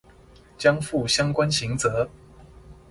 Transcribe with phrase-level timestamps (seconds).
[0.57, 2.09] 將負相關刑責